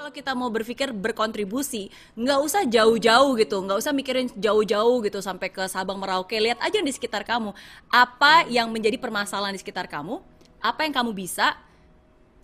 kalau 0.00 0.16
kita 0.16 0.32
mau 0.32 0.48
berpikir 0.48 0.96
berkontribusi, 0.96 1.92
nggak 2.16 2.40
usah 2.40 2.64
jauh-jauh 2.64 3.36
gitu, 3.36 3.60
nggak 3.60 3.84
usah 3.84 3.92
mikirin 3.92 4.32
jauh-jauh 4.32 5.04
gitu 5.04 5.20
sampai 5.20 5.52
ke 5.52 5.60
Sabang 5.68 6.00
Merauke. 6.00 6.40
Lihat 6.40 6.56
aja 6.56 6.80
di 6.80 6.88
sekitar 6.88 7.20
kamu, 7.20 7.52
apa 7.92 8.48
yang 8.48 8.72
menjadi 8.72 8.96
permasalahan 8.96 9.52
di 9.52 9.60
sekitar 9.60 9.92
kamu, 9.92 10.16
apa 10.64 10.88
yang 10.88 10.96
kamu 10.96 11.12
bisa, 11.12 11.52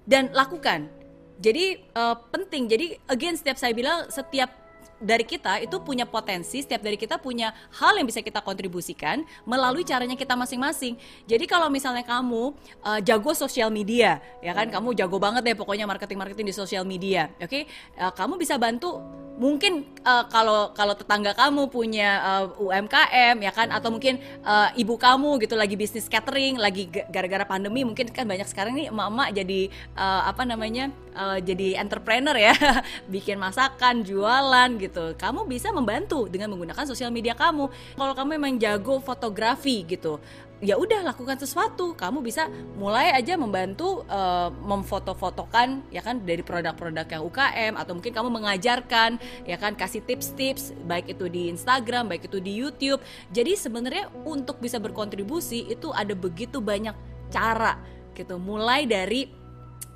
dan 0.05 0.29
lakukan. 0.37 0.93
Jadi 1.41 1.81
uh, 1.97 2.21
penting. 2.29 2.69
Jadi 2.69 3.01
again 3.09 3.41
setiap 3.41 3.57
saya 3.57 3.73
bilang 3.73 4.05
setiap 4.13 4.53
dari 4.97 5.25
kita 5.29 5.61
itu 5.61 5.77
punya 5.81 6.09
potensi, 6.09 6.65
setiap 6.65 6.81
dari 6.81 6.97
kita 6.97 7.21
punya 7.21 7.53
hal 7.77 7.97
yang 7.97 8.09
bisa 8.09 8.25
kita 8.25 8.41
kontribusikan 8.41 9.23
melalui 9.45 9.85
caranya 9.85 10.17
kita 10.17 10.33
masing-masing. 10.33 10.97
Jadi 11.29 11.45
kalau 11.45 11.69
misalnya 11.69 12.05
kamu 12.05 12.57
uh, 12.81 13.01
jago 13.05 13.33
sosial 13.37 13.69
media, 13.69 14.21
ya 14.41 14.57
kan, 14.57 14.69
kamu 14.73 14.97
jago 14.97 15.21
banget 15.21 15.45
deh 15.45 15.57
pokoknya 15.57 15.85
marketing-marketing 15.85 16.49
di 16.49 16.55
sosial 16.57 16.85
media, 16.89 17.29
oke? 17.37 17.49
Okay? 17.49 17.63
Uh, 17.97 18.13
kamu 18.13 18.41
bisa 18.41 18.57
bantu 18.57 19.01
mungkin 19.37 19.85
uh, 20.03 20.25
kalau 20.33 20.73
kalau 20.73 20.97
tetangga 20.97 21.37
kamu 21.37 21.69
punya 21.69 22.21
uh, 22.25 22.45
UMKM 22.57 23.37
ya 23.45 23.53
kan 23.53 23.69
atau 23.69 23.93
mungkin 23.93 24.17
uh, 24.43 24.73
ibu 24.73 24.97
kamu 24.97 25.37
gitu 25.45 25.55
lagi 25.55 25.77
bisnis 25.77 26.09
catering 26.09 26.57
lagi 26.57 26.89
gara-gara 26.89 27.45
pandemi 27.45 27.85
mungkin 27.85 28.09
kan 28.09 28.25
banyak 28.25 28.49
sekarang 28.49 28.81
nih 28.81 28.89
emak-emak 28.89 29.29
jadi 29.37 29.61
uh, 29.93 30.33
apa 30.33 30.43
namanya 30.49 30.89
uh, 31.13 31.37
jadi 31.37 31.77
entrepreneur 31.77 32.33
ya 32.33 32.57
bikin 33.15 33.37
masakan 33.37 34.01
jualan 34.03 34.81
gitu 34.81 34.86
kamu 34.95 35.49
bisa 35.49 35.73
membantu 35.75 36.29
dengan 36.31 36.53
menggunakan 36.55 36.87
sosial 36.87 37.11
media 37.11 37.35
kamu. 37.35 37.71
Kalau 37.97 38.13
kamu 38.15 38.29
memang 38.39 38.61
jago 38.61 39.01
fotografi 39.01 39.83
gitu 39.87 40.21
ya 40.65 40.81
udah 40.81 41.05
lakukan 41.05 41.37
sesuatu. 41.37 41.93
Kamu 41.93 42.25
bisa 42.25 42.49
mulai 42.81 43.13
aja 43.13 43.37
membantu 43.37 44.05
uh, 44.09 44.49
memfoto-fotokan 44.49 45.85
ya 45.93 46.01
kan 46.01 46.25
dari 46.25 46.41
produk-produk 46.41 47.05
yang 47.05 47.23
UKM 47.29 47.73
atau 47.77 47.93
mungkin 47.97 48.13
kamu 48.13 48.29
mengajarkan 48.33 49.21
ya 49.45 49.57
kan 49.61 49.77
kasih 49.77 50.01
tips-tips 50.05 50.73
baik 50.89 51.13
itu 51.13 51.29
di 51.29 51.53
Instagram 51.53 52.09
baik 52.09 52.29
itu 52.29 52.39
di 52.41 52.53
YouTube. 52.57 53.01
Jadi 53.33 53.53
sebenarnya 53.57 54.09
untuk 54.25 54.61
bisa 54.61 54.81
berkontribusi 54.81 55.69
itu 55.69 55.93
ada 55.93 56.17
begitu 56.17 56.61
banyak 56.65 56.97
cara 57.29 57.77
gitu. 58.17 58.41
Mulai 58.41 58.89
dari 58.89 59.29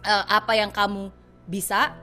uh, 0.05 0.25
apa 0.29 0.53
yang 0.61 0.69
kamu 0.69 1.09
bisa 1.49 1.97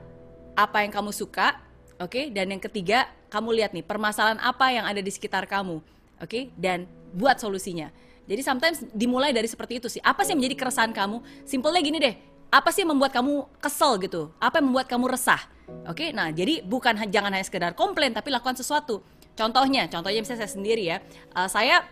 apa 0.58 0.81
yang 0.81 0.89
kamu 0.89 1.13
suka 1.13 1.66
oke 1.97 2.09
okay? 2.11 2.25
dan 2.33 2.49
yang 2.49 2.61
ketiga 2.61 3.09
kamu 3.29 3.61
lihat 3.61 3.71
nih 3.75 3.85
permasalahan 3.85 4.39
apa 4.39 4.71
yang 4.73 4.85
ada 4.87 5.01
di 5.03 5.11
sekitar 5.11 5.45
kamu 5.45 5.79
oke 5.81 6.25
okay? 6.25 6.49
dan 6.55 6.89
buat 7.13 7.37
solusinya 7.41 7.91
jadi 8.27 8.41
sometimes 8.43 8.83
dimulai 8.91 9.31
dari 9.31 9.47
seperti 9.47 9.79
itu 9.79 9.87
sih. 9.87 10.03
Apa 10.03 10.27
sih 10.27 10.35
yang 10.35 10.43
menjadi 10.43 10.67
keresahan 10.67 10.91
kamu? 10.91 11.23
Simpelnya 11.47 11.81
gini 11.81 11.97
deh. 11.97 12.15
Apa 12.51 12.75
sih 12.75 12.83
yang 12.83 12.91
membuat 12.91 13.15
kamu 13.15 13.47
kesel 13.63 13.95
gitu? 14.03 14.35
Apa 14.37 14.59
yang 14.59 14.67
membuat 14.71 14.91
kamu 14.91 15.07
resah? 15.07 15.39
Oke, 15.87 16.11
nah 16.11 16.31
jadi 16.31 16.63
bukan 16.63 17.07
jangan 17.07 17.31
hanya 17.31 17.43
sekedar 17.47 17.71
komplain, 17.75 18.11
tapi 18.11 18.31
lakukan 18.31 18.55
sesuatu. 18.55 19.03
Contohnya, 19.35 19.87
contohnya 19.87 20.19
misalnya 20.23 20.43
saya 20.47 20.51
sendiri 20.55 20.83
ya, 20.87 20.97
uh, 21.35 21.47
saya 21.47 21.83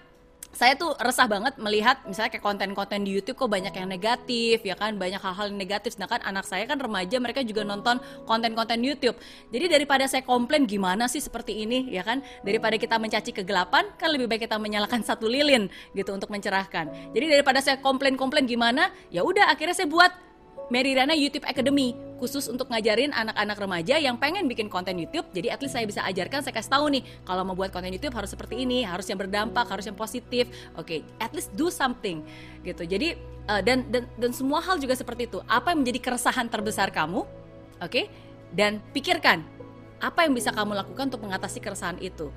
saya 0.56 0.80
tuh 0.80 0.96
resah 1.04 1.28
banget 1.28 1.60
melihat 1.60 2.00
misalnya 2.08 2.32
kayak 2.32 2.48
konten-konten 2.48 3.04
di 3.04 3.20
YouTube 3.20 3.36
kok 3.36 3.52
banyak 3.52 3.76
yang 3.76 3.92
negatif 3.92 4.64
ya 4.64 4.80
kan? 4.80 4.96
Banyak 4.96 5.20
hal-hal 5.20 5.52
negatif. 5.52 6.00
Sedangkan 6.00 6.24
anak 6.24 6.48
saya 6.48 6.64
kan 6.64 6.80
remaja 6.80 7.20
mereka 7.20 7.44
juga 7.44 7.68
nonton 7.68 8.00
konten-konten 8.24 8.80
YouTube. 8.80 9.20
Jadi 9.52 9.68
daripada 9.68 10.08
saya 10.08 10.24
komplain 10.24 10.64
gimana 10.64 11.12
sih 11.12 11.20
seperti 11.20 11.68
ini? 11.68 11.92
Ya 11.92 12.08
kan? 12.08 12.24
Daripada 12.48 12.80
kita 12.80 12.96
mencaci 12.96 13.36
kegelapan 13.36 13.92
kan 14.00 14.08
lebih 14.16 14.32
baik 14.32 14.48
kita 14.48 14.56
menyalakan 14.56 15.04
satu 15.12 15.28
lilin 15.28 15.68
gitu 15.92 16.16
untuk 16.16 16.32
mencerahkan. 16.32 17.12
Jadi 17.12 17.26
daripada 17.36 17.60
saya 17.60 17.84
komplain-komplain 17.84 18.48
gimana 18.48 18.96
ya 19.12 19.28
udah 19.28 19.52
akhirnya 19.52 19.76
saya 19.76 19.92
buat 19.92 20.16
Mary 20.72 20.96
Rana 20.96 21.14
YouTube 21.14 21.44
Academy 21.46 21.94
khusus 22.16 22.48
untuk 22.48 22.72
ngajarin 22.72 23.12
anak-anak 23.12 23.58
remaja 23.60 23.96
yang 24.00 24.16
pengen 24.16 24.48
bikin 24.48 24.72
konten 24.72 24.96
YouTube. 24.96 25.28
Jadi 25.36 25.52
at 25.52 25.60
least 25.60 25.76
saya 25.76 25.86
bisa 25.88 26.02
ajarkan, 26.08 26.42
saya 26.42 26.54
kasih 26.56 26.72
tahu 26.72 26.86
nih 26.96 27.04
kalau 27.28 27.44
mau 27.44 27.56
buat 27.56 27.70
konten 27.72 27.92
YouTube 27.92 28.16
harus 28.16 28.32
seperti 28.32 28.64
ini, 28.64 28.88
harus 28.88 29.06
yang 29.08 29.20
berdampak, 29.20 29.68
harus 29.68 29.86
yang 29.86 29.98
positif. 29.98 30.48
Oke, 30.80 31.00
okay, 31.06 31.20
at 31.20 31.32
least 31.36 31.52
do 31.54 31.68
something 31.68 32.24
gitu. 32.64 32.84
Jadi 32.88 33.20
uh, 33.52 33.62
dan 33.62 33.88
dan 33.92 34.08
dan 34.16 34.32
semua 34.32 34.64
hal 34.64 34.80
juga 34.80 34.96
seperti 34.96 35.28
itu. 35.28 35.40
Apa 35.46 35.76
yang 35.76 35.84
menjadi 35.84 36.00
keresahan 36.12 36.48
terbesar 36.48 36.90
kamu? 36.90 37.24
Oke? 37.84 37.90
Okay? 37.92 38.06
Dan 38.56 38.80
pikirkan 38.96 39.44
apa 40.00 40.28
yang 40.28 40.34
bisa 40.36 40.52
kamu 40.52 40.76
lakukan 40.76 41.12
untuk 41.12 41.24
mengatasi 41.24 41.60
keresahan 41.60 42.00
itu 42.04 42.32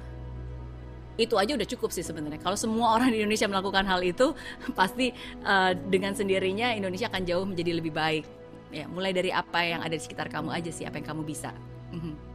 itu 1.19 1.34
aja 1.34 1.58
udah 1.58 1.66
cukup 1.66 1.91
sih 1.91 2.06
sebenarnya. 2.06 2.38
Kalau 2.38 2.54
semua 2.54 2.94
orang 2.94 3.10
di 3.10 3.19
Indonesia 3.19 3.50
melakukan 3.50 3.82
hal 3.91 4.00
itu, 4.06 4.32
pasti 4.78 5.10
uh, 5.42 5.75
dengan 5.75 6.14
sendirinya 6.14 6.72
Indonesia 6.72 7.10
akan 7.10 7.22
jauh 7.26 7.42
menjadi 7.44 7.75
lebih 7.75 7.91
baik. 7.91 8.38
Ya, 8.68 8.84
mulai 8.84 9.16
dari 9.16 9.32
apa 9.32 9.64
yang 9.64 9.80
ada 9.80 9.96
di 9.96 10.02
sekitar 10.02 10.28
kamu 10.28 10.52
aja 10.52 10.68
sih, 10.68 10.84
apa 10.84 11.00
yang 11.00 11.08
kamu 11.08 11.22
bisa. 11.24 11.56
-hmm. 11.92 12.27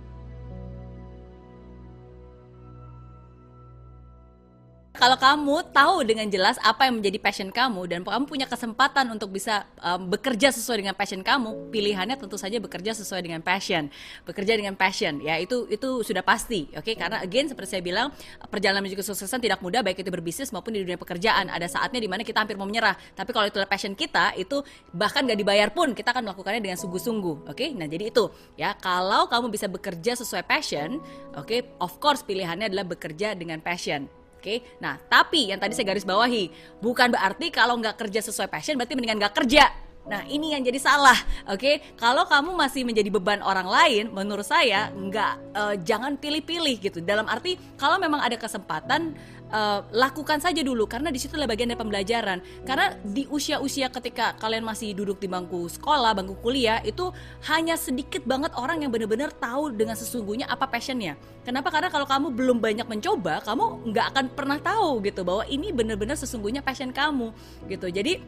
Kalau 5.03 5.19
kamu 5.19 5.56
tahu 5.75 5.96
dengan 6.08 6.31
jelas 6.31 6.56
apa 6.64 6.88
yang 6.88 7.03
menjadi 7.03 7.19
passion 7.19 7.52
kamu 7.52 7.91
dan 7.91 8.08
kamu 8.08 8.24
punya 8.24 8.47
kesempatan 8.47 9.12
untuk 9.12 9.36
bisa 9.36 9.68
um, 9.84 10.08
bekerja 10.08 10.47
sesuai 10.56 10.80
dengan 10.80 10.96
passion 10.96 11.19
kamu, 11.19 11.75
pilihannya 11.75 12.16
tentu 12.16 12.40
saja 12.40 12.56
bekerja 12.64 12.96
sesuai 12.96 13.19
dengan 13.19 13.44
passion, 13.44 13.91
bekerja 14.24 14.56
dengan 14.56 14.80
passion. 14.80 15.19
Ya 15.19 15.36
itu 15.44 15.68
itu 15.68 16.08
sudah 16.08 16.24
pasti, 16.24 16.72
oke? 16.72 16.88
Okay? 16.88 16.96
Karena 16.96 17.19
again 17.19 17.52
seperti 17.52 17.75
saya 17.75 17.84
bilang 17.84 18.16
perjalanan 18.47 18.80
menuju 18.80 19.03
kesuksesan 19.03 19.44
tidak 19.44 19.59
mudah 19.59 19.84
baik 19.84 20.00
itu 20.00 20.08
berbisnis 20.08 20.56
maupun 20.56 20.72
di 20.72 20.88
dunia 20.88 20.96
pekerjaan. 20.96 21.52
Ada 21.52 21.68
saatnya 21.68 22.00
di 22.00 22.08
mana 22.08 22.24
kita 22.24 22.40
hampir 22.40 22.56
mau 22.56 22.64
menyerah, 22.64 22.96
tapi 23.12 23.35
kalau 23.35 23.52
itu 23.52 23.59
passion 23.68 24.00
kita 24.00 24.40
itu 24.40 24.64
bahkan 24.96 25.28
gak 25.28 25.35
dibayar 25.35 25.68
pun 25.75 25.91
kita 25.91 26.16
akan 26.16 26.31
melakukannya 26.31 26.64
dengan 26.64 26.80
sungguh-sungguh, 26.80 27.52
oke? 27.52 27.59
Okay? 27.59 27.75
Nah 27.75 27.91
jadi 27.91 28.08
itu 28.08 28.31
ya 28.56 28.72
kalau 28.80 29.28
kamu 29.28 29.52
bisa 29.52 29.68
bekerja 29.68 30.16
sesuai 30.16 30.47
passion, 30.47 31.03
oke? 31.35 31.44
Okay? 31.44 31.59
Of 31.84 32.00
course 32.00 32.24
pilihannya 32.24 32.72
adalah 32.72 32.88
bekerja 32.88 33.35
dengan 33.35 33.59
passion. 33.59 34.22
Oke, 34.43 34.59
okay? 34.59 34.75
nah 34.83 34.99
tapi 34.99 35.55
yang 35.55 35.59
tadi 35.63 35.71
saya 35.71 35.95
garis 35.95 36.03
bawahi 36.03 36.51
bukan 36.83 37.15
berarti 37.15 37.47
kalau 37.47 37.79
nggak 37.79 37.95
kerja 37.95 38.19
sesuai 38.19 38.51
passion 38.51 38.75
berarti 38.75 38.91
mendingan 38.99 39.23
nggak 39.23 39.39
kerja. 39.39 39.71
Nah 40.03 40.28
ini 40.28 40.52
yang 40.52 40.64
jadi 40.68 40.80
salah, 40.84 41.16
oke? 41.47 41.59
Okay? 41.59 41.75
Kalau 41.96 42.28
kamu 42.28 42.52
masih 42.59 42.84
menjadi 42.84 43.08
beban 43.08 43.40
orang 43.40 43.68
lain, 43.68 44.03
menurut 44.12 44.44
saya 44.44 44.91
nggak 44.91 45.34
uh, 45.56 45.75
jangan 45.80 46.19
pilih-pilih 46.19 46.75
gitu. 46.84 47.00
Dalam 47.00 47.24
arti 47.31 47.56
kalau 47.80 47.96
memang 47.96 48.19
ada 48.19 48.36
kesempatan 48.36 49.16
uh, 49.47 49.80
lakukan 49.96 50.44
saja 50.44 50.59
dulu 50.59 50.90
karena 50.91 51.08
di 51.08 51.22
situ 51.24 51.40
adalah 51.40 51.56
bagian 51.56 51.72
dari 51.72 51.80
pembelajaran. 51.80 52.44
Karena 52.68 53.00
di 53.00 53.24
usia-usia 53.31 53.88
ketika 53.88 54.36
kalian 54.44 54.68
masih 54.68 54.91
duduk 54.91 55.24
di 55.24 55.31
bangku 55.31 55.72
sekolah, 55.72 56.12
bangku 56.12 56.35
kuliah 56.44 56.84
itu 56.84 57.08
hanya 57.47 57.80
sedikit 57.80 58.28
banget 58.28 58.52
orang 58.59 58.84
yang 58.84 58.91
benar-benar 58.91 59.31
tahu 59.31 59.72
dengan 59.72 59.96
sesungguhnya 59.96 60.52
apa 60.52 60.68
passionnya. 60.68 61.16
Kenapa? 61.47 61.72
Karena 61.72 61.88
kalau 61.88 62.03
kamu 62.03 62.28
belum 62.35 62.58
banyak 62.59 62.88
mencoba, 62.91 63.40
kamu 63.47 63.88
nggak 63.94 64.06
akan 64.12 64.25
pernah 64.35 64.59
tahu 64.59 65.00
gitu 65.08 65.24
bahwa 65.24 65.47
ini 65.47 65.72
benar-benar 65.72 66.20
sesungguhnya 66.20 66.59
passion 66.59 66.91
kamu 66.91 67.31
gitu. 67.72 67.88
Jadi 67.88 68.20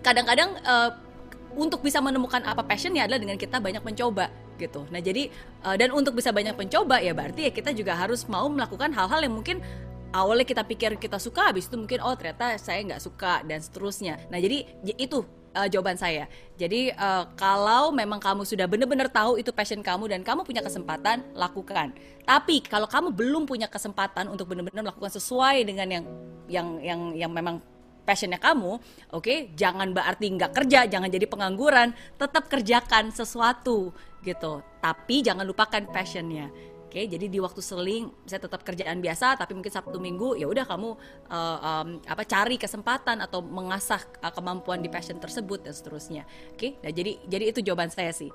kadang-kadang 0.00 0.56
uh, 0.64 1.09
untuk 1.56 1.82
bisa 1.82 1.98
menemukan 1.98 2.42
apa 2.46 2.62
passionnya 2.62 3.06
adalah 3.06 3.20
dengan 3.22 3.36
kita 3.38 3.58
banyak 3.58 3.82
mencoba 3.82 4.30
gitu. 4.60 4.84
Nah 4.92 5.00
jadi 5.00 5.32
uh, 5.64 5.74
dan 5.74 5.90
untuk 5.90 6.14
bisa 6.14 6.30
banyak 6.30 6.54
mencoba 6.54 7.00
ya 7.00 7.16
berarti 7.16 7.48
ya 7.48 7.52
kita 7.52 7.72
juga 7.72 7.96
harus 7.96 8.28
mau 8.28 8.46
melakukan 8.46 8.92
hal-hal 8.92 9.24
yang 9.24 9.34
mungkin 9.34 9.64
awalnya 10.12 10.44
kita 10.44 10.62
pikir 10.66 10.98
kita 10.98 11.16
suka 11.16 11.50
habis 11.50 11.70
itu 11.70 11.78
mungkin 11.78 12.02
oh 12.02 12.12
ternyata 12.18 12.58
saya 12.60 12.82
nggak 12.84 13.02
suka 13.02 13.40
dan 13.46 13.58
seterusnya. 13.62 14.20
Nah 14.28 14.38
jadi 14.38 14.68
itu 15.00 15.24
uh, 15.54 15.68
jawaban 15.70 15.96
saya. 15.98 16.26
Jadi 16.60 16.92
uh, 16.94 17.24
kalau 17.34 17.90
memang 17.90 18.20
kamu 18.22 18.46
sudah 18.46 18.66
benar-benar 18.70 19.10
tahu 19.10 19.40
itu 19.40 19.50
passion 19.50 19.80
kamu 19.80 20.10
dan 20.12 20.20
kamu 20.22 20.44
punya 20.46 20.62
kesempatan 20.62 21.24
lakukan. 21.34 21.94
Tapi 22.26 22.62
kalau 22.66 22.86
kamu 22.86 23.10
belum 23.14 23.42
punya 23.48 23.66
kesempatan 23.66 24.30
untuk 24.30 24.50
benar-benar 24.50 24.86
melakukan 24.86 25.12
sesuai 25.14 25.66
dengan 25.66 25.88
yang 25.88 26.04
yang 26.50 26.68
yang 26.82 27.00
yang 27.26 27.32
memang 27.32 27.62
passionnya 28.10 28.42
kamu, 28.42 28.82
oke, 29.14 29.22
okay? 29.22 29.38
jangan 29.54 29.94
berarti 29.94 30.26
nggak 30.34 30.50
kerja, 30.50 30.90
jangan 30.90 31.06
jadi 31.06 31.30
pengangguran, 31.30 31.94
tetap 32.18 32.50
kerjakan 32.50 33.14
sesuatu 33.14 33.94
gitu. 34.26 34.66
Tapi 34.82 35.22
jangan 35.22 35.46
lupakan 35.46 35.86
passionnya. 35.94 36.50
Oke, 36.90 37.06
jadi 37.06 37.30
di 37.30 37.38
waktu 37.38 37.62
seling 37.62 38.10
saya 38.26 38.42
tetap 38.42 38.66
kerjaan 38.66 38.98
biasa, 38.98 39.38
tapi 39.38 39.54
mungkin 39.54 39.70
Sabtu 39.70 40.02
Minggu 40.02 40.34
ya 40.34 40.50
udah 40.50 40.66
kamu 40.66 40.90
uh, 41.30 41.58
um, 41.62 41.88
apa 42.02 42.26
cari 42.26 42.58
kesempatan 42.58 43.22
atau 43.22 43.38
mengasah 43.46 44.02
uh, 44.18 44.34
kemampuan 44.34 44.82
di 44.82 44.90
passion 44.90 45.14
tersebut 45.22 45.62
dan 45.62 45.70
seterusnya. 45.70 46.26
Oke, 46.50 46.82
nah 46.82 46.90
jadi 46.90 47.22
jadi 47.30 47.54
itu 47.54 47.62
jawaban 47.62 47.94
saya 47.94 48.10
sih. 48.10 48.34